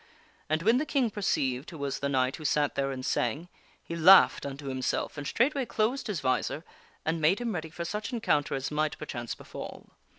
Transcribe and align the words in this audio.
And 0.49 0.63
when 0.63 0.79
the 0.79 0.85
King 0.87 1.11
perceived 1.11 1.69
who 1.69 1.77
was 1.77 1.99
the 1.99 2.09
knight 2.09 2.37
who 2.37 2.43
sat 2.43 2.73
there 2.73 2.89
and 2.91 3.05
sang, 3.05 3.49
he 3.83 3.95
laughed 3.95 4.47
unto 4.47 4.65
himself 4.65 5.15
and 5.15 5.27
straightway 5.27 5.63
closed 5.67 6.07
his 6.07 6.21
visor 6.21 6.65
and 7.05 7.21
made 7.21 7.39
him 7.39 7.53
ready 7.53 7.69
for 7.69 7.85
such 7.85 8.11
encounter 8.11 8.55
as 8.55 8.71
might, 8.71 8.97
perchance, 8.97 9.35
befall. 9.35 9.91